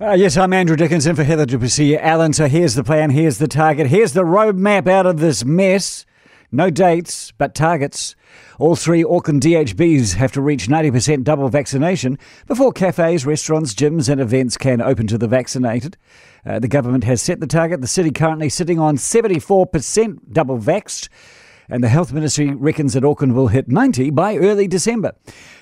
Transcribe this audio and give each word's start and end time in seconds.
Uh, 0.00 0.10
yes, 0.10 0.36
I'm 0.36 0.52
Andrew 0.52 0.74
Dickinson 0.74 1.14
for 1.14 1.22
Heather 1.22 1.46
du 1.46 1.56
Plessis-Allen. 1.56 2.32
So 2.32 2.48
here's 2.48 2.74
the 2.74 2.82
plan, 2.82 3.10
here's 3.10 3.38
the 3.38 3.46
target, 3.46 3.86
here's 3.86 4.12
the 4.12 4.24
roadmap 4.24 4.88
out 4.88 5.06
of 5.06 5.20
this 5.20 5.44
mess. 5.44 6.04
No 6.50 6.68
dates, 6.68 7.30
but 7.38 7.54
targets. 7.54 8.16
All 8.58 8.74
three 8.74 9.04
Auckland 9.04 9.42
DHBs 9.42 10.14
have 10.14 10.32
to 10.32 10.40
reach 10.40 10.66
90% 10.66 11.22
double 11.22 11.48
vaccination 11.48 12.18
before 12.48 12.72
cafes, 12.72 13.24
restaurants, 13.24 13.72
gyms, 13.72 14.08
and 14.08 14.20
events 14.20 14.56
can 14.56 14.80
open 14.80 15.06
to 15.06 15.16
the 15.16 15.28
vaccinated. 15.28 15.96
Uh, 16.44 16.58
the 16.58 16.66
government 16.66 17.04
has 17.04 17.22
set 17.22 17.38
the 17.38 17.46
target. 17.46 17.80
The 17.80 17.86
city 17.86 18.10
currently 18.10 18.48
sitting 18.48 18.80
on 18.80 18.96
74% 18.96 20.18
double 20.32 20.58
vaxxed 20.58 21.08
and 21.68 21.82
the 21.82 21.88
Health 21.88 22.12
Ministry 22.12 22.50
reckons 22.50 22.94
that 22.94 23.04
Auckland 23.04 23.34
will 23.34 23.48
hit 23.48 23.68
90 23.68 24.10
by 24.10 24.36
early 24.36 24.68
December. 24.68 25.12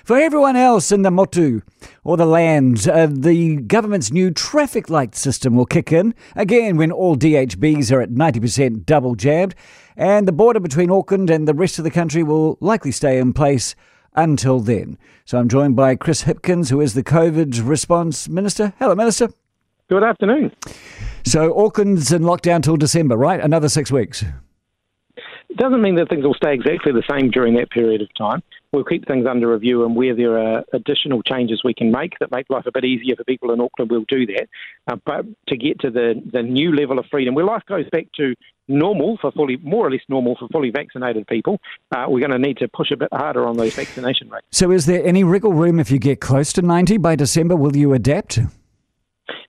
For 0.03 0.17
everyone 0.17 0.55
else 0.55 0.91
in 0.91 1.01
the 1.01 1.11
motu 1.11 1.61
or 2.03 2.17
the 2.17 2.25
land, 2.25 2.87
uh, 2.87 3.07
the 3.09 3.57
government's 3.57 4.11
new 4.11 4.31
traffic 4.31 4.89
light 4.89 5.15
system 5.15 5.55
will 5.55 5.65
kick 5.65 5.91
in 5.91 6.13
again 6.35 6.77
when 6.77 6.91
all 6.91 7.15
DHBs 7.15 7.91
are 7.91 8.01
at 8.01 8.09
90% 8.09 8.85
double 8.85 9.15
jabbed, 9.15 9.55
and 9.95 10.27
the 10.27 10.31
border 10.31 10.59
between 10.59 10.91
Auckland 10.91 11.29
and 11.29 11.47
the 11.47 11.53
rest 11.53 11.77
of 11.77 11.83
the 11.83 11.91
country 11.91 12.23
will 12.23 12.57
likely 12.59 12.91
stay 12.91 13.19
in 13.19 13.33
place 13.33 13.75
until 14.15 14.59
then. 14.59 14.97
So 15.25 15.37
I'm 15.37 15.49
joined 15.49 15.75
by 15.75 15.95
Chris 15.95 16.23
Hipkins, 16.23 16.69
who 16.69 16.81
is 16.81 16.93
the 16.93 17.03
COVID 17.03 17.67
response 17.67 18.27
minister. 18.27 18.73
Hello, 18.79 18.95
Minister. 18.95 19.29
Good 19.89 20.03
afternoon. 20.03 20.51
So 21.25 21.57
Auckland's 21.57 22.11
in 22.11 22.23
lockdown 22.23 22.63
till 22.63 22.77
December, 22.77 23.15
right? 23.15 23.39
Another 23.39 23.69
six 23.69 23.91
weeks. 23.91 24.23
It 25.53 25.57
doesn't 25.57 25.83
mean 25.83 25.93
that 25.97 26.09
things 26.09 26.23
will 26.23 26.33
stay 26.33 26.51
exactly 26.51 26.91
the 26.93 27.03
same 27.07 27.29
during 27.29 27.53
that 27.57 27.69
period 27.69 28.01
of 28.01 28.11
time. 28.15 28.41
We'll 28.71 28.83
keep 28.83 29.07
things 29.07 29.27
under 29.29 29.53
review, 29.53 29.85
and 29.85 29.95
where 29.95 30.15
there 30.15 30.39
are 30.39 30.63
additional 30.73 31.21
changes 31.21 31.61
we 31.63 31.75
can 31.75 31.91
make 31.91 32.17
that 32.19 32.31
make 32.31 32.49
life 32.49 32.65
a 32.65 32.71
bit 32.71 32.83
easier 32.83 33.15
for 33.15 33.23
people 33.23 33.51
in 33.51 33.61
Auckland, 33.61 33.91
we'll 33.91 34.03
do 34.07 34.25
that. 34.25 34.47
Uh, 34.87 34.95
but 35.05 35.25
to 35.49 35.55
get 35.55 35.79
to 35.81 35.91
the, 35.91 36.19
the 36.33 36.41
new 36.41 36.75
level 36.75 36.97
of 36.97 37.05
freedom, 37.11 37.35
where 37.35 37.45
life 37.45 37.61
goes 37.67 37.87
back 37.91 38.07
to 38.17 38.33
normal 38.67 39.19
for 39.21 39.31
fully, 39.31 39.57
more 39.57 39.85
or 39.85 39.91
less 39.91 40.01
normal 40.09 40.35
for 40.39 40.47
fully 40.47 40.71
vaccinated 40.71 41.27
people, 41.27 41.59
uh, 41.95 42.05
we're 42.07 42.19
going 42.19 42.31
to 42.31 42.39
need 42.39 42.57
to 42.57 42.67
push 42.67 42.89
a 42.89 42.97
bit 42.97 43.09
harder 43.13 43.45
on 43.45 43.55
those 43.55 43.75
vaccination 43.75 44.31
rates. 44.31 44.47
So, 44.49 44.71
is 44.71 44.87
there 44.87 45.05
any 45.05 45.23
wriggle 45.23 45.53
room 45.53 45.79
if 45.79 45.91
you 45.91 45.99
get 45.99 46.19
close 46.19 46.51
to 46.53 46.63
90 46.63 46.97
by 46.97 47.15
December? 47.15 47.55
Will 47.55 47.77
you 47.77 47.93
adapt? 47.93 48.39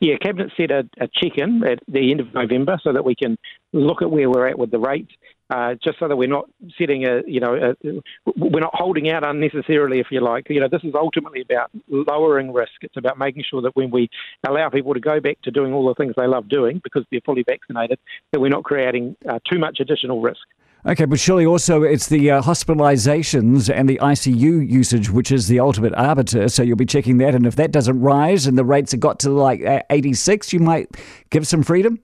Yeah, 0.00 0.16
Cabinet 0.20 0.52
set 0.56 0.70
a, 0.70 0.80
a 1.00 1.08
check 1.08 1.39
in 1.39 1.64
at 1.64 1.78
the 1.89 2.11
end 2.11 2.20
of 2.20 2.33
November 2.34 2.78
so 2.84 2.92
that 2.92 3.05
we 3.05 3.14
can 3.14 3.39
look 3.72 4.02
at 4.02 4.11
where 4.11 4.28
we're 4.30 4.46
at 4.46 4.58
with 4.58 4.70
the 4.70 4.78
rate, 4.78 5.08
uh, 5.50 5.75
just 5.83 5.98
so 5.98 6.09
that 6.09 6.17
we're 6.17 6.28
not 6.28 6.48
setting 6.78 7.05
a, 7.05 7.23
you 7.27 7.41
know, 7.41 7.55
a, 7.55 8.00
we're 8.37 8.61
not 8.61 8.75
holding 8.75 9.11
out 9.11 9.25
unnecessarily, 9.25 10.01
if 10.01 10.06
you 10.11 10.20
like. 10.20 10.47
You 10.48 10.61
know, 10.61 10.69
this 10.70 10.83
is 10.84 10.95
ultimately 10.95 11.42
about 11.42 11.70
lowering 11.89 12.53
risk. 12.53 12.73
It's 12.83 12.97
about 12.97 13.19
making 13.19 13.45
sure 13.48 13.61
that 13.62 13.77
when 13.77 13.91
we 13.91 14.09
allow 14.47 14.69
people 14.70 14.95
to 14.95 15.01
go 15.01 15.20
back 15.20 15.41
to 15.42 15.51
doing 15.51 15.73
all 15.73 15.86
the 15.86 15.95
things 15.95 16.14
they 16.17 16.27
love 16.27 16.48
doing 16.48 16.81
because 16.83 17.05
they're 17.11 17.20
fully 17.25 17.42
vaccinated, 17.42 17.98
that 18.33 18.41
we're 18.41 18.48
not 18.48 18.64
creating 18.64 19.17
uh, 19.28 19.39
too 19.51 19.59
much 19.59 19.81
additional 19.81 20.20
risk. 20.20 20.41
Okay, 20.86 21.06
but 21.06 21.19
surely 21.19 21.47
also 21.47 21.83
it's 21.83 22.08
the 22.08 22.31
uh, 22.31 22.42
hospitalizations 22.42 23.75
and 23.75 23.89
the 23.89 23.98
ICU 24.03 24.70
usage 24.70 25.08
which 25.08 25.33
is 25.33 25.48
the 25.48 25.58
ultimate 25.58 25.95
arbiter. 25.95 26.47
So 26.48 26.62
you'll 26.62 26.77
be 26.77 26.84
checking 26.84 27.17
that, 27.19 27.34
and 27.34 27.47
if 27.47 27.56
that 27.56 27.73
doesn't 27.73 28.01
rise 28.01 28.47
and 28.47 28.58
the 28.58 28.67
rates 28.67 28.92
have 28.92 29.01
got 29.01 29.19
to 29.20 29.31
like 29.31 29.62
86, 29.89 30.53
you 30.53 30.61
might 30.61 30.91
give 31.31 31.47
some 31.47 31.62
freedom. 31.62 32.01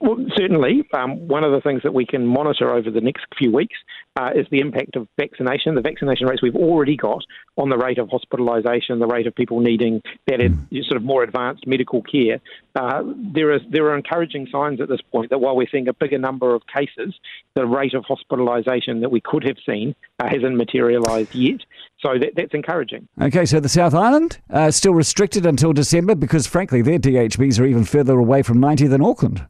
Well, 0.00 0.16
certainly. 0.36 0.84
Um, 0.92 1.28
one 1.28 1.44
of 1.44 1.52
the 1.52 1.60
things 1.60 1.82
that 1.84 1.94
we 1.94 2.04
can 2.04 2.26
monitor 2.26 2.72
over 2.72 2.90
the 2.90 3.00
next 3.00 3.24
few 3.38 3.52
weeks 3.52 3.76
uh, 4.16 4.30
is 4.34 4.46
the 4.50 4.60
impact 4.60 4.96
of 4.96 5.08
vaccination, 5.18 5.74
the 5.74 5.80
vaccination 5.80 6.26
rates 6.26 6.42
we've 6.42 6.56
already 6.56 6.96
got 6.96 7.22
on 7.56 7.68
the 7.68 7.78
rate 7.78 7.98
of 7.98 8.08
hospitalisation, 8.08 8.98
the 8.98 9.06
rate 9.06 9.26
of 9.26 9.34
people 9.34 9.60
needing 9.60 10.02
that 10.26 10.40
mm. 10.40 10.84
sort 10.84 10.96
of 10.96 11.04
more 11.04 11.22
advanced 11.22 11.66
medical 11.66 12.02
care. 12.02 12.40
Uh, 12.74 13.02
there 13.32 13.52
is 13.52 13.62
there 13.70 13.84
are 13.86 13.96
encouraging 13.96 14.48
signs 14.50 14.80
at 14.80 14.88
this 14.88 15.00
point 15.12 15.30
that 15.30 15.38
while 15.38 15.56
we're 15.56 15.68
seeing 15.70 15.88
a 15.88 15.94
bigger 15.94 16.18
number 16.18 16.54
of 16.54 16.62
cases, 16.66 17.14
the 17.54 17.66
rate 17.66 17.94
of 17.94 18.04
hospitalisation 18.04 19.00
that 19.00 19.10
we 19.10 19.20
could 19.20 19.44
have 19.44 19.56
seen 19.64 19.94
uh, 20.18 20.28
hasn't 20.28 20.56
materialised 20.56 21.34
yet. 21.34 21.60
So 22.00 22.18
that, 22.18 22.32
that's 22.36 22.52
encouraging. 22.52 23.08
Okay, 23.20 23.46
so 23.46 23.60
the 23.60 23.68
South 23.68 23.94
Island 23.94 24.38
uh, 24.50 24.70
still 24.70 24.94
restricted 24.94 25.46
until 25.46 25.72
December 25.72 26.14
because, 26.14 26.46
frankly, 26.46 26.82
their 26.82 26.98
DHBs 26.98 27.60
are 27.60 27.64
even 27.64 27.84
further 27.84 28.18
away 28.18 28.42
from 28.42 28.60
90 28.60 28.88
than 28.88 29.00
Auckland. 29.00 29.46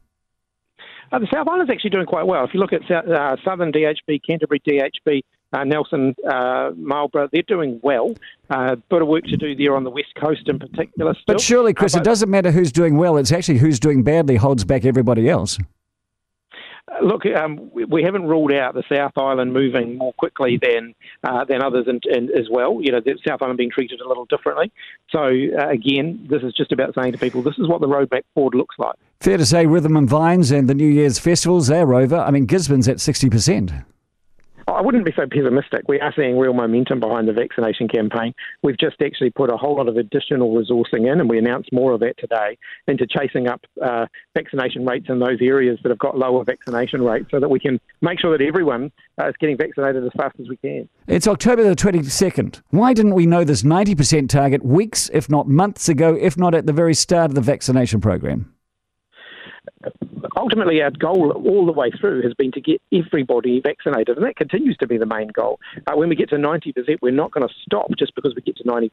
Uh, 1.11 1.19
the 1.19 1.27
South 1.31 1.47
Island's 1.47 1.71
actually 1.71 1.91
doing 1.91 2.05
quite 2.05 2.25
well. 2.25 2.43
If 2.43 2.53
you 2.53 2.59
look 2.59 2.73
at 2.73 2.89
uh, 2.89 3.35
Southern 3.43 3.71
DHB, 3.71 4.21
Canterbury 4.25 4.59
DHB, 4.59 5.21
uh, 5.53 5.63
Nelson, 5.63 6.15
uh, 6.29 6.71
Marlborough, 6.75 7.29
they're 7.31 7.43
doing 7.43 7.79
well. 7.83 8.15
Uh, 8.49 8.75
bit 8.89 9.01
of 9.01 9.07
work 9.07 9.23
to 9.25 9.37
do 9.37 9.55
there 9.55 9.75
on 9.75 9.83
the 9.83 9.89
west 9.89 10.13
coast 10.19 10.47
in 10.47 10.59
particular. 10.59 11.13
Still. 11.13 11.35
But 11.35 11.41
surely, 11.41 11.73
Chris, 11.73 11.95
uh, 11.95 11.99
but, 11.99 12.01
it 12.01 12.09
doesn't 12.09 12.29
matter 12.29 12.51
who's 12.51 12.71
doing 12.71 12.97
well. 12.97 13.17
It's 13.17 13.31
actually 13.31 13.59
who's 13.59 13.79
doing 13.79 14.03
badly 14.03 14.35
holds 14.35 14.63
back 14.63 14.85
everybody 14.85 15.29
else. 15.29 15.57
Look, 17.01 17.25
um, 17.25 17.71
we 17.73 18.03
haven't 18.03 18.27
ruled 18.27 18.51
out 18.53 18.75
the 18.75 18.83
South 18.87 19.13
Island 19.17 19.53
moving 19.53 19.97
more 19.97 20.13
quickly 20.13 20.59
than 20.61 20.93
uh, 21.23 21.43
than 21.43 21.63
others 21.63 21.87
in, 21.87 22.29
as 22.37 22.47
well. 22.49 22.79
You 22.79 22.91
know, 22.91 23.01
the 23.01 23.17
South 23.27 23.41
Island 23.41 23.57
being 23.57 23.71
treated 23.71 24.01
a 24.01 24.07
little 24.07 24.25
differently. 24.25 24.71
So 25.09 25.19
uh, 25.19 25.67
again, 25.69 26.27
this 26.29 26.43
is 26.43 26.53
just 26.53 26.71
about 26.71 26.93
saying 26.93 27.13
to 27.13 27.17
people, 27.17 27.41
this 27.41 27.57
is 27.57 27.67
what 27.67 27.81
the 27.81 27.87
roadmap 27.87 28.21
forward 28.35 28.53
looks 28.53 28.75
like. 28.77 28.95
Fair 29.19 29.37
to 29.37 29.45
say, 29.45 29.65
Rhythm 29.65 29.97
and 29.97 30.07
Vines 30.07 30.51
and 30.51 30.69
the 30.69 30.75
New 30.75 30.87
Year's 30.87 31.17
festivals, 31.17 31.67
they're 31.67 31.91
over. 31.93 32.17
I 32.17 32.29
mean, 32.29 32.45
Gisborne's 32.45 32.87
at 32.87 33.01
sixty 33.01 33.31
percent. 33.31 33.71
I 34.67 34.81
wouldn't 34.81 35.05
be 35.05 35.13
so 35.15 35.27
pessimistic. 35.27 35.83
We 35.87 35.99
are 35.99 36.11
seeing 36.15 36.39
real 36.39 36.53
momentum 36.53 36.99
behind 36.99 37.27
the 37.27 37.33
vaccination 37.33 37.87
campaign. 37.87 38.33
We've 38.63 38.77
just 38.77 38.95
actually 39.01 39.29
put 39.29 39.51
a 39.51 39.57
whole 39.57 39.75
lot 39.75 39.87
of 39.87 39.95
additional 39.97 40.55
resourcing 40.55 41.11
in, 41.11 41.19
and 41.19 41.29
we 41.29 41.37
announced 41.37 41.71
more 41.71 41.91
of 41.91 41.99
that 41.99 42.17
today, 42.17 42.57
into 42.87 43.05
chasing 43.05 43.47
up 43.47 43.61
uh, 43.83 44.07
vaccination 44.35 44.83
rates 44.85 45.05
in 45.07 45.19
those 45.19 45.37
areas 45.39 45.77
that 45.83 45.89
have 45.89 45.99
got 45.99 46.17
lower 46.17 46.43
vaccination 46.43 47.03
rates 47.03 47.27
so 47.29 47.39
that 47.39 47.49
we 47.49 47.59
can 47.59 47.79
make 48.01 48.19
sure 48.19 48.35
that 48.35 48.43
everyone 48.43 48.91
uh, 49.21 49.27
is 49.27 49.35
getting 49.39 49.55
vaccinated 49.55 50.03
as 50.03 50.11
fast 50.17 50.35
as 50.39 50.49
we 50.49 50.57
can. 50.57 50.89
It's 51.07 51.27
October 51.27 51.63
the 51.63 51.75
22nd. 51.75 52.61
Why 52.71 52.93
didn't 52.93 53.13
we 53.13 53.27
know 53.27 53.43
this 53.43 53.61
90% 53.61 54.29
target 54.29 54.65
weeks, 54.65 55.11
if 55.13 55.29
not 55.29 55.47
months 55.47 55.89
ago, 55.89 56.17
if 56.19 56.37
not 56.37 56.55
at 56.55 56.65
the 56.65 56.73
very 56.73 56.95
start 56.95 57.29
of 57.29 57.35
the 57.35 57.41
vaccination 57.41 58.01
program? 58.01 58.51
Ultimately 60.35 60.81
our 60.81 60.91
goal 60.91 61.31
all 61.31 61.65
the 61.65 61.71
way 61.71 61.91
through 61.99 62.21
has 62.23 62.33
been 62.33 62.51
to 62.53 62.61
get 62.61 62.81
everybody 62.93 63.61
vaccinated, 63.61 64.17
and 64.17 64.25
that 64.25 64.35
continues 64.35 64.77
to 64.77 64.87
be 64.87 64.97
the 64.97 65.05
main 65.05 65.27
goal. 65.29 65.59
Uh, 65.87 65.95
when 65.95 66.09
we 66.09 66.15
get 66.15 66.29
to 66.29 66.35
90%, 66.35 66.73
we're 67.01 67.11
not 67.11 67.31
going 67.31 67.47
to 67.47 67.53
stop 67.63 67.89
just 67.97 68.13
because 68.15 68.33
we 68.35 68.41
get 68.41 68.57
to 68.57 68.63
90%. 68.63 68.89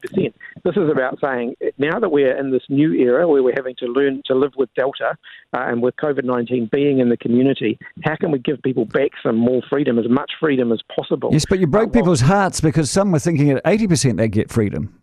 This 0.63 0.77
is 0.77 0.89
about 0.89 1.19
saying 1.21 1.55
now 1.77 1.99
that 1.99 2.09
we're 2.09 2.37
in 2.37 2.51
this 2.51 2.63
new 2.69 2.93
era 2.93 3.27
where 3.27 3.43
we're 3.43 3.55
having 3.55 3.75
to 3.79 3.85
learn 3.85 4.21
to 4.25 4.35
live 4.35 4.53
with 4.57 4.69
Delta 4.75 5.15
uh, 5.53 5.65
and 5.67 5.81
with 5.81 5.95
COVID 5.97 6.23
19 6.23 6.69
being 6.71 6.99
in 6.99 7.09
the 7.09 7.17
community, 7.17 7.77
how 8.03 8.15
can 8.15 8.31
we 8.31 8.39
give 8.39 8.61
people 8.61 8.85
back 8.85 9.11
some 9.21 9.35
more 9.35 9.61
freedom, 9.69 9.99
as 9.99 10.09
much 10.09 10.31
freedom 10.39 10.71
as 10.71 10.81
possible? 10.95 11.29
Yes, 11.31 11.45
but 11.47 11.59
you 11.59 11.67
broke 11.67 11.89
uh, 11.89 11.99
people's 11.99 12.21
hearts 12.21 12.61
because 12.61 12.89
some 12.89 13.11
were 13.11 13.19
thinking 13.19 13.51
at 13.51 13.63
80% 13.63 14.17
they'd 14.17 14.31
get 14.31 14.51
freedom. 14.51 15.02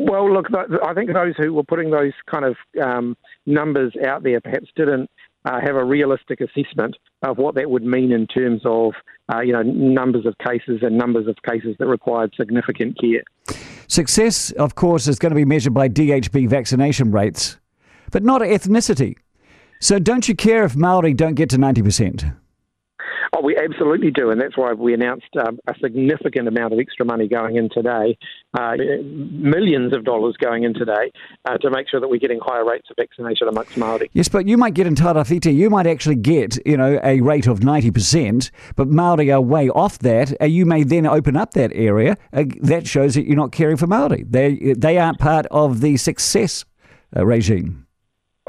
Well, 0.00 0.32
look, 0.32 0.46
I 0.84 0.94
think 0.94 1.12
those 1.12 1.34
who 1.36 1.52
were 1.52 1.64
putting 1.64 1.90
those 1.90 2.12
kind 2.30 2.44
of 2.44 2.56
um, 2.80 3.16
numbers 3.46 3.92
out 4.06 4.22
there 4.22 4.40
perhaps 4.40 4.68
didn't 4.76 5.10
uh, 5.44 5.60
have 5.60 5.74
a 5.74 5.84
realistic 5.84 6.40
assessment 6.40 6.96
of 7.22 7.36
what 7.36 7.56
that 7.56 7.68
would 7.68 7.82
mean 7.82 8.12
in 8.12 8.28
terms 8.28 8.62
of, 8.64 8.92
uh, 9.34 9.40
you 9.40 9.52
know, 9.52 9.62
numbers 9.62 10.24
of 10.24 10.36
cases 10.38 10.82
and 10.82 10.96
numbers 10.96 11.26
of 11.26 11.34
cases 11.42 11.74
that 11.80 11.88
required 11.88 12.32
significant 12.36 12.96
care. 13.00 13.24
Success, 13.88 14.52
of 14.52 14.76
course, 14.76 15.08
is 15.08 15.18
going 15.18 15.30
to 15.30 15.36
be 15.36 15.44
measured 15.44 15.74
by 15.74 15.88
DHB 15.88 16.48
vaccination 16.48 17.10
rates, 17.10 17.58
but 18.12 18.22
not 18.22 18.40
ethnicity. 18.40 19.16
So 19.80 19.98
don't 19.98 20.28
you 20.28 20.36
care 20.36 20.62
if 20.62 20.76
Maori 20.76 21.12
don't 21.12 21.34
get 21.34 21.50
to 21.50 21.56
90%? 21.56 22.36
Oh, 23.36 23.42
we 23.42 23.56
absolutely 23.56 24.10
do, 24.10 24.30
and 24.30 24.40
that's 24.40 24.56
why 24.56 24.72
we 24.72 24.94
announced 24.94 25.28
um, 25.46 25.58
a 25.66 25.74
significant 25.80 26.48
amount 26.48 26.72
of 26.72 26.78
extra 26.78 27.04
money 27.04 27.28
going 27.28 27.56
in 27.56 27.68
today, 27.68 28.16
uh, 28.58 28.74
millions 29.04 29.94
of 29.94 30.04
dollars 30.04 30.36
going 30.38 30.64
in 30.64 30.72
today, 30.72 31.12
uh, 31.44 31.58
to 31.58 31.70
make 31.70 31.88
sure 31.88 32.00
that 32.00 32.08
we're 32.08 32.18
getting 32.18 32.40
higher 32.40 32.64
rates 32.64 32.88
of 32.90 32.96
vaccination 32.96 33.48
amongst 33.48 33.76
Maori. 33.76 34.10
Yes, 34.14 34.28
but 34.28 34.48
you 34.48 34.56
might 34.56 34.74
get 34.74 34.86
in 34.86 34.94
Tairāwhiti, 34.94 35.54
you 35.54 35.68
might 35.68 35.86
actually 35.86 36.14
get, 36.14 36.58
you 36.66 36.76
know, 36.76 36.98
a 37.02 37.20
rate 37.20 37.46
of 37.46 37.60
90%, 37.60 38.50
but 38.76 38.88
Maori 38.88 39.30
are 39.30 39.40
way 39.40 39.68
off 39.68 39.98
that. 40.00 40.34
Uh, 40.40 40.46
you 40.46 40.64
may 40.64 40.82
then 40.82 41.06
open 41.06 41.36
up 41.36 41.52
that 41.52 41.72
area. 41.74 42.16
Uh, 42.32 42.44
that 42.62 42.86
shows 42.86 43.14
that 43.14 43.26
you're 43.26 43.36
not 43.36 43.52
caring 43.52 43.76
for 43.76 43.86
Maori. 43.86 44.24
They, 44.28 44.74
they 44.76 44.98
aren't 44.98 45.18
part 45.18 45.46
of 45.50 45.80
the 45.80 45.96
success 45.96 46.64
uh, 47.16 47.26
regime. 47.26 47.87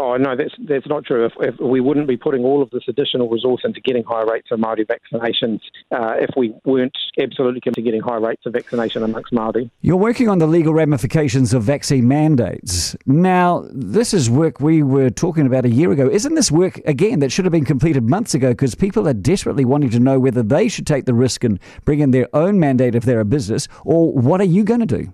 Oh 0.01 0.15
no, 0.15 0.33
that's 0.33 0.53
that's 0.65 0.87
not 0.87 1.03
true. 1.03 1.25
If, 1.25 1.33
if, 1.41 1.59
we 1.59 1.81
wouldn't 1.81 2.07
be 2.07 2.15
putting 2.15 2.45
all 2.45 2.61
of 2.61 2.69
this 2.69 2.83
additional 2.87 3.29
resource 3.29 3.61
into 3.65 3.81
getting 3.81 4.05
high 4.05 4.23
rates 4.23 4.47
of 4.49 4.59
Maori 4.59 4.85
vaccinations, 4.85 5.59
uh, 5.91 6.13
if 6.17 6.29
we 6.37 6.55
weren't 6.63 6.97
absolutely 7.21 7.59
committed 7.59 7.75
to 7.75 7.81
getting 7.81 8.01
high 8.01 8.15
rates 8.15 8.45
of 8.45 8.53
vaccination 8.53 9.03
amongst 9.03 9.33
Maori. 9.33 9.69
You're 9.81 9.97
working 9.97 10.29
on 10.29 10.39
the 10.39 10.47
legal 10.47 10.73
ramifications 10.73 11.53
of 11.53 11.63
vaccine 11.63 12.07
mandates. 12.07 12.95
Now, 13.05 13.65
this 13.71 14.13
is 14.13 14.29
work 14.29 14.61
we 14.61 14.83
were 14.83 15.09
talking 15.09 15.45
about 15.45 15.65
a 15.65 15.69
year 15.69 15.91
ago. 15.91 16.09
Isn't 16.09 16.35
this 16.35 16.49
work 16.49 16.77
again 16.85 17.19
that 17.19 17.31
should 17.31 17.43
have 17.43 17.51
been 17.51 17.65
completed 17.65 18.03
months 18.09 18.33
ago? 18.33 18.51
Because 18.51 18.75
people 18.75 19.05
are 19.05 19.13
desperately 19.13 19.65
wanting 19.65 19.89
to 19.89 19.99
know 19.99 20.17
whether 20.17 20.43
they 20.43 20.69
should 20.69 20.87
take 20.87 21.05
the 21.05 21.13
risk 21.13 21.43
and 21.43 21.59
bring 21.83 21.99
in 21.99 22.11
their 22.11 22.33
own 22.33 22.57
mandate 22.57 22.95
if 22.95 23.03
they're 23.03 23.19
a 23.19 23.25
business, 23.25 23.67
or 23.83 24.13
what 24.13 24.39
are 24.39 24.45
you 24.45 24.63
going 24.63 24.79
to 24.79 24.85
do? 24.85 25.13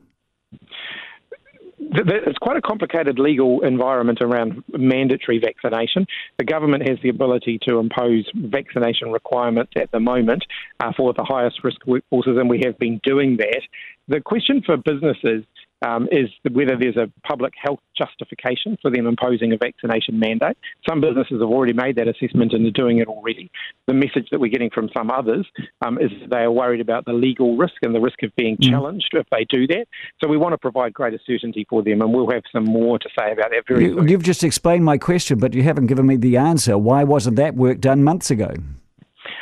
It's 1.97 2.38
quite 2.39 2.57
a 2.57 2.62
complicated 2.62 3.19
legal 3.19 3.62
environment 3.63 4.19
around 4.21 4.63
mandatory 4.69 5.39
vaccination. 5.39 6.06
The 6.38 6.44
government 6.44 6.88
has 6.89 6.97
the 7.01 7.09
ability 7.09 7.59
to 7.68 7.80
impose 7.80 8.30
vaccination 8.36 9.12
requirements 9.12 9.71
at 9.77 9.92
the 9.92 10.00
moment 10.00 10.44
uh, 10.80 10.92
for 10.95 11.13
the 11.13 11.24
highest 11.24 11.63
risk 11.63 11.81
workforces, 11.88 12.39
and 12.39 12.50
we 12.50 12.62
have 12.65 12.77
been 12.80 13.00
doing 13.03 13.38
that. 13.38 13.62
The 14.07 14.21
question 14.21 14.62
for 14.65 14.77
businesses 14.77 15.44
um, 15.86 16.07
is 16.12 16.30
whether 16.51 16.77
there's 16.77 16.98
a 16.98 17.12
public 17.27 17.54
health 17.62 17.80
justification 17.98 18.77
for 18.81 18.92
them 18.92 19.07
imposing 19.07 19.54
a 19.54 19.57
vaccination 19.57 20.19
mandate. 20.19 20.57
Some 20.88 21.01
businesses 21.01 21.42
have 21.42 21.50
already 21.50 21.74
made 21.74 21.95
that 21.98 22.07
assessment 22.07 22.54
and 22.54 22.66
are 22.66 22.72
doing 22.72 23.00
it 23.00 23.07
already. 23.07 23.51
The 23.88 23.94
message 23.94 24.27
that 24.31 24.39
we're 24.39 24.51
getting 24.51 24.69
from 24.69 24.89
some 24.95 25.12
others 25.12 25.45
um, 25.86 25.98
is 26.00 26.12
they 26.30 26.39
are 26.39 26.51
worried 26.51 26.81
about 26.81 27.06
the 27.06 27.13
legal 27.13 27.57
risk 27.57 27.75
and 27.81 27.94
the 27.94 28.00
risk 28.00 28.24
of 28.24 28.36
being 28.36 28.57
mm. 28.57 28.69
challenged 28.69 29.10
if 29.13 29.27
they 29.31 29.45
do 29.50 29.68
that. 29.68 29.88
So 30.22 30.30
we 30.30 30.38
want 30.38 30.54
to 30.54 30.57
provide 30.57 30.94
greater 30.94 31.19
certainty 31.25 31.66
for 31.69 31.83
them, 31.83 32.01
and 32.01 32.13
we'll 32.13 32.30
have 32.31 32.44
some 32.51 32.66
more 32.66 33.00
to 33.00 33.10
say 33.18 33.31
about 33.31 33.51
that 33.51 33.63
very 33.68 33.86
you, 33.86 33.95
soon. 33.95 34.07
You've 34.07 34.24
just 34.24 34.44
explained 34.44 34.86
my 34.86 34.98
question, 34.98 35.39
but 35.39 35.54
you 35.54 35.63
haven't 35.63 35.88
given 35.88 36.06
me 36.06 36.16
the 36.16 36.38
answer. 36.38 36.78
Why 36.78 37.04
wasn't 37.04 37.36
that 37.38 37.56
work 37.56 37.80
done 37.80 38.04
months 38.04 38.31
ago? 38.31 38.54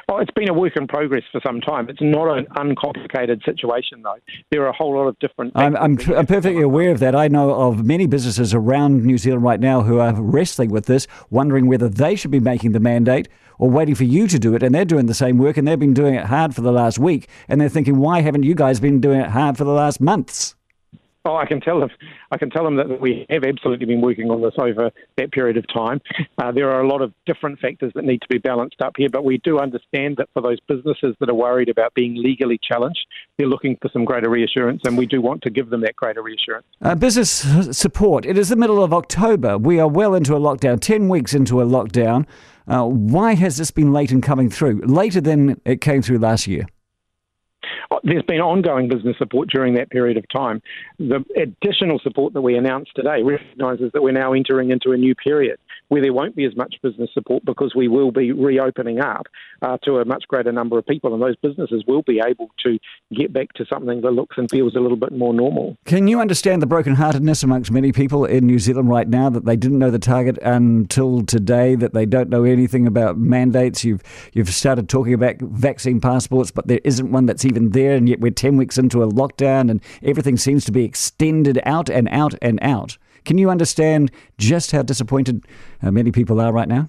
Oh, 0.10 0.18
it's 0.18 0.32
been 0.32 0.50
a 0.50 0.54
work 0.54 0.76
in 0.76 0.88
progress 0.88 1.24
for 1.32 1.40
some 1.46 1.62
time. 1.62 1.90
It's 1.90 2.02
not 2.02 2.38
an 2.38 2.46
uncomplicated 2.56 3.42
situation, 3.46 4.02
though. 4.04 4.18
There 4.52 4.64
are 4.64 4.68
a 4.68 4.74
whole 4.74 4.96
lot 4.96 5.08
of 5.08 5.18
different. 5.20 5.54
I'm, 5.56 5.76
I'm, 5.78 5.98
I'm 6.16 6.26
perfectly 6.26 6.62
aware 6.62 6.92
of 6.92 7.00
that. 7.00 7.16
I 7.16 7.30
know 7.30 7.54
of 7.54 7.86
many 7.86 8.06
businesses 8.06 8.54
around 8.54 9.06
New 9.06 9.18
Zealand 9.18 9.44
right 9.44 9.60
now 9.60 9.82
who 9.82 10.00
are 10.00 10.14
wrestling 10.14 10.72
with 10.72 10.88
this, 10.88 11.08
wondering 11.30 11.68
whether 11.68 11.88
they 11.88 12.16
should 12.16 12.32
be 12.32 12.42
making 12.42 12.74
the 12.74 12.80
mandate 12.80 13.30
or 13.60 13.70
waiting 13.70 13.96
for 13.96 14.04
you 14.04 14.28
to 14.28 14.38
do 14.38 14.54
it. 14.56 14.64
And 14.64 14.76
they're 14.76 14.84
doing 14.84 15.06
the 15.06 15.14
same 15.14 15.38
work, 15.38 15.56
and 15.58 15.68
they've 15.68 15.80
been 15.80 15.94
doing 15.94 16.16
it 16.16 16.26
hard 16.26 16.54
for 16.54 16.62
the 16.62 16.72
last 16.72 17.00
week. 17.00 17.30
And 17.48 17.62
they're 17.62 17.70
thinking, 17.70 17.98
why 17.98 18.22
haven't 18.22 18.44
you 18.44 18.56
guys 18.56 18.80
been 18.80 19.00
doing 19.00 19.22
it 19.22 19.30
hard 19.30 19.58
for 19.58 19.64
the 19.64 19.72
last 19.72 20.02
months? 20.02 20.56
Oh, 21.26 21.38
I 21.38 21.46
can 21.46 21.62
tell 21.62 21.80
them. 21.80 21.90
I 22.32 22.38
can 22.38 22.50
tell 22.50 22.66
them 22.66 22.76
that 22.76 23.00
we 23.00 23.26
have 23.30 23.46
absolutely 23.46 23.86
been 23.86 24.02
working 24.02 24.30
on 24.30 24.42
this 24.42 24.56
over 24.58 24.92
that 25.16 25.32
period 25.32 25.56
of 25.56 25.66
time. 25.74 26.02
Uh, 26.38 26.52
there 26.52 26.70
are 26.70 26.82
a 26.82 26.88
lot 26.88 27.02
of 27.02 27.14
different 27.26 27.60
factors 27.60 27.94
that 27.96 28.04
need 28.04 28.22
to 28.22 28.28
be 28.30 28.40
balanced 28.40 28.82
up 28.82 28.96
here, 28.98 29.08
but 29.10 29.24
we 29.24 29.38
do 29.38 29.60
understand 29.60 30.18
that 30.18 30.28
for 30.34 30.42
those 30.42 30.60
businesses 30.68 31.16
that 31.22 31.30
are 31.30 31.36
worried 31.36 31.70
about 31.70 31.94
being 31.94 32.16
legally 32.22 32.60
challenged, 32.62 33.00
they're 33.38 33.48
looking 33.48 33.78
for 33.82 33.90
some 33.94 34.04
greater 34.04 34.30
reassurance, 34.30 34.82
and 34.84 34.98
we 34.98 35.06
do 35.06 35.22
want 35.22 35.42
to 35.44 35.50
give 35.50 35.70
them 35.70 35.80
that 35.82 35.96
greater 35.96 36.22
reassurance. 36.22 36.66
Uh, 36.82 36.94
business 36.94 37.32
support. 37.72 38.26
It 38.26 38.38
is 38.38 38.50
the 38.50 38.58
middle 38.58 38.84
of 38.84 38.94
October. 38.94 39.58
We 39.58 39.80
are 39.80 39.88
well 39.88 40.16
into 40.16 40.36
a 40.36 40.40
lockdown. 40.40 40.82
Ten 40.82 41.08
weeks 41.08 41.34
into 41.34 41.62
a 41.62 41.66
lockdown. 41.66 42.26
Uh, 42.68 42.86
why 42.86 43.36
has 43.36 43.58
this 43.58 43.72
been 43.72 43.94
late 43.94 44.12
in 44.12 44.20
coming 44.20 44.50
through? 44.50 44.82
Later 44.86 45.22
than 45.22 45.62
it 45.64 45.80
came 45.80 46.02
through 46.02 46.20
last 46.20 46.48
year 46.48 46.66
Uh, 47.92 48.00
there's 48.04 48.24
been 48.24 48.42
ongoing 48.42 48.88
business 48.88 49.18
support 49.18 49.50
during 49.50 49.74
that 49.76 49.90
period 49.90 50.18
of 50.18 50.26
time. 50.30 50.62
The 51.00 51.24
additional 51.36 52.00
support 52.00 52.34
that 52.34 52.42
we 52.42 52.56
announced 52.56 52.92
today 52.96 53.22
recognises 53.24 53.92
that 53.94 54.02
we're 54.02 54.12
now 54.12 54.34
entering 54.34 54.72
into 54.72 54.92
a 54.92 54.98
new 54.98 55.16
period 55.16 55.58
where 55.94 56.02
there 56.02 56.12
won't 56.12 56.36
be 56.36 56.44
as 56.44 56.56
much 56.56 56.74
business 56.82 57.12
support 57.14 57.46
because 57.46 57.76
we 57.76 57.88
will 57.88 58.12
be 58.12 58.32
reopening 58.32 59.00
up 59.00 59.28
uh, 59.62 59.78
to 59.84 60.00
a 60.00 60.06
much 60.06 60.24
greater 60.28 60.52
number 60.52 60.80
of 60.80 60.88
people, 60.88 61.14
and 61.14 61.22
those 61.22 61.36
businesses 61.36 61.84
will 61.88 62.02
be 62.02 62.20
able 62.26 62.50
to 62.64 62.80
get 63.16 63.32
back 63.32 63.54
to 63.54 63.64
something 63.72 64.02
that 64.02 64.10
looks 64.10 64.36
and 64.40 64.50
feels 64.50 64.76
a 64.76 64.80
little 64.80 64.98
bit 64.98 65.12
more 65.12 65.36
normal. 65.36 65.78
Can 65.86 66.08
you 66.08 66.20
understand 66.20 66.64
the 66.64 66.66
brokenheartedness 66.66 67.44
amongst 67.44 67.70
many 67.70 67.92
people 67.92 68.26
in 68.26 68.48
New 68.48 68.58
Zealand 68.58 68.90
right 68.90 69.08
now 69.08 69.30
that 69.30 69.46
they 69.46 69.56
didn't 69.56 69.78
know 69.78 69.92
the 69.92 70.00
target 70.00 70.40
until 70.42 71.22
today, 71.22 71.76
that 71.76 71.94
they 71.94 72.08
don't 72.08 72.30
know 72.30 72.44
anything 72.44 72.88
about 72.88 73.20
mandates? 73.20 73.84
You've 73.84 74.02
you've 74.34 74.50
started 74.50 74.90
talking 74.90 75.14
about 75.14 75.36
vaccine 75.42 76.02
passports, 76.02 76.50
but 76.50 76.68
there 76.68 76.82
isn't 76.84 77.12
one 77.12 77.28
that's 77.28 77.46
even 77.46 77.70
there, 77.70 77.96
and 77.96 78.10
yet 78.10 78.20
we're 78.20 78.32
ten 78.32 78.58
weeks 78.58 78.80
into 78.80 79.04
a 79.04 79.08
lockdown, 79.08 79.70
and 79.70 79.80
everything 80.02 80.38
seems 80.38 80.66
to 80.66 80.72
be 80.72 80.86
extended 80.86 81.62
out 81.68 81.88
and 81.88 82.10
out 82.10 82.34
and 82.42 82.58
out. 82.64 82.98
Can 83.26 83.38
you 83.38 83.50
understand 83.50 84.12
just 84.38 84.72
how 84.72 84.82
disappointed 84.82 85.46
uh, 85.82 85.92
many 85.92 86.12
people 86.12 86.40
are 86.40 86.52
right 86.52 86.68
now? 86.68 86.88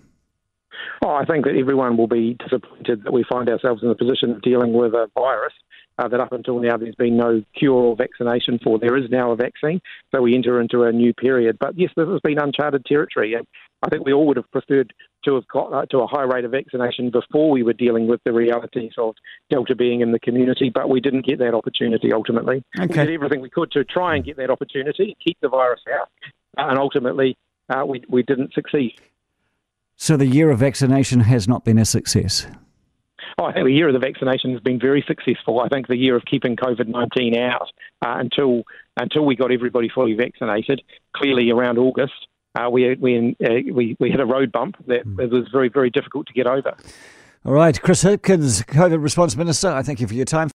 Oh, 1.03 1.11
I 1.11 1.25
think 1.25 1.45
that 1.45 1.55
everyone 1.57 1.97
will 1.97 2.07
be 2.07 2.35
disappointed 2.35 3.05
that 3.05 3.13
we 3.13 3.25
find 3.29 3.49
ourselves 3.49 3.83
in 3.83 3.89
the 3.89 3.95
position 3.95 4.31
of 4.31 4.43
dealing 4.43 4.73
with 4.73 4.95
a 4.95 5.11
virus 5.15 5.53
uh, 5.99 6.08
that 6.08 6.20
up 6.20 6.32
until 6.32 6.58
now 6.61 6.76
there's 6.76 6.94
been 6.94 7.17
no 7.17 7.43
cure 7.56 7.73
or 7.75 7.96
vaccination 7.96 8.58
for. 8.62 8.79
There 8.79 8.96
is 8.96 9.11
now 9.11 9.31
a 9.31 9.37
vaccine, 9.37 9.81
so 10.12 10.23
we 10.23 10.35
enter 10.35 10.61
into 10.61 10.82
a 10.82 10.93
new 10.93 11.12
period. 11.14 11.58
But 11.58 11.79
yes, 11.79 11.91
this 11.96 12.08
has 12.08 12.20
been 12.23 12.38
uncharted 12.38 12.85
territory, 12.85 13.35
and 13.35 13.46
I 13.82 13.88
think 13.88 14.05
we 14.05 14.12
all 14.12 14.26
would 14.26 14.37
have 14.37 14.50
preferred 14.50 14.93
to 15.25 15.35
have 15.35 15.49
got 15.49 15.73
uh, 15.73 15.87
to 15.87 15.99
a 15.99 16.06
high 16.06 16.23
rate 16.23 16.44
of 16.44 16.50
vaccination 16.50 17.11
before 17.11 17.50
we 17.50 17.62
were 17.62 17.73
dealing 17.73 18.06
with 18.06 18.20
the 18.25 18.32
realities 18.32 18.93
of 18.99 19.14
Delta 19.50 19.75
being 19.75 20.00
in 20.00 20.12
the 20.12 20.19
community, 20.19 20.70
but 20.75 20.88
we 20.88 21.00
didn't 21.00 21.26
get 21.26 21.38
that 21.38 21.55
opportunity 21.55 22.12
ultimately. 22.12 22.62
Okay. 22.79 22.87
We 23.02 23.06
did 23.06 23.14
everything 23.14 23.40
we 23.40 23.50
could 23.50 23.70
to 23.73 23.85
try 23.85 24.17
and 24.17 24.25
get 24.25 24.37
that 24.37 24.50
opportunity, 24.50 25.17
keep 25.25 25.38
the 25.40 25.49
virus 25.49 25.81
out, 25.93 26.08
uh, 26.58 26.70
and 26.70 26.79
ultimately 26.79 27.37
uh, 27.69 27.85
we, 27.87 28.05
we 28.08 28.23
didn't 28.23 28.52
succeed. 28.52 28.94
So 29.97 30.17
the 30.17 30.26
year 30.26 30.50
of 30.50 30.58
vaccination 30.58 31.20
has 31.20 31.47
not 31.47 31.64
been 31.64 31.79
a 31.79 31.85
success? 31.85 32.47
Oh, 33.39 33.45
I 33.45 33.53
think 33.53 33.67
the 33.67 33.73
year 33.73 33.89
of 33.89 33.95
the 33.95 33.99
vaccination 33.99 34.53
has 34.53 34.61
been 34.61 34.79
very 34.79 35.05
successful. 35.07 35.61
I 35.61 35.69
think 35.69 35.89
the 35.89 35.97
year 35.97 36.15
of 36.17 36.25
keeping 36.25 36.57
COVID 36.57 36.87
nineteen 36.87 37.37
out 37.37 37.69
uh, 38.05 38.15
until 38.19 38.63
until 38.97 39.27
we 39.27 39.35
got 39.35 39.51
everybody 39.51 39.89
fully 39.89 40.15
vaccinated, 40.15 40.83
clearly 41.17 41.51
around 41.51 41.79
August, 41.79 42.29
uh, 42.55 42.71
we 42.71 42.95
we, 42.95 43.37
uh, 43.45 43.49
we 43.73 43.97
we 43.99 44.11
hit 44.11 44.21
a 44.21 44.27
road 44.27 44.53
bump 44.53 44.77
that 44.87 45.05
mm. 45.05 45.31
was 45.31 45.49
very 45.53 45.69
very 45.69 45.91
difficult 45.91 46.27
to 46.29 46.33
get 46.33 46.47
over. 46.47 46.77
All 47.47 47.53
right, 47.53 47.79
Chris 47.83 48.03
Hipkins, 48.05 48.65
COVID 48.65 49.03
response 49.03 49.37
minister. 49.37 49.69
I 49.69 49.83
thank 49.83 50.01
you 50.01 50.07
for 50.07 50.15
your 50.15 50.25
time. 50.25 50.49